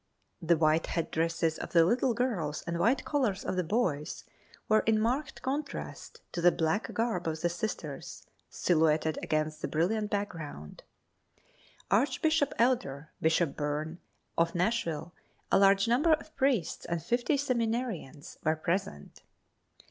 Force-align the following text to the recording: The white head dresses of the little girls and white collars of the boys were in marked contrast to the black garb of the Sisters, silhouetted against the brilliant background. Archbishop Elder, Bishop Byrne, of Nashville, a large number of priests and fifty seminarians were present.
The 0.41 0.57
white 0.57 0.87
head 0.87 1.11
dresses 1.11 1.59
of 1.59 1.73
the 1.73 1.85
little 1.85 2.15
girls 2.15 2.63
and 2.65 2.79
white 2.79 3.05
collars 3.05 3.45
of 3.45 3.55
the 3.55 3.63
boys 3.63 4.23
were 4.67 4.79
in 4.79 4.99
marked 4.99 5.43
contrast 5.43 6.23
to 6.31 6.41
the 6.41 6.51
black 6.51 6.91
garb 6.91 7.27
of 7.27 7.41
the 7.41 7.49
Sisters, 7.49 8.25
silhouetted 8.49 9.19
against 9.21 9.61
the 9.61 9.67
brilliant 9.67 10.09
background. 10.09 10.81
Archbishop 11.91 12.51
Elder, 12.57 13.11
Bishop 13.21 13.55
Byrne, 13.55 13.99
of 14.39 14.55
Nashville, 14.55 15.13
a 15.51 15.59
large 15.59 15.87
number 15.87 16.13
of 16.13 16.35
priests 16.35 16.83
and 16.85 17.03
fifty 17.03 17.37
seminarians 17.37 18.43
were 18.43 18.55
present. 18.55 19.21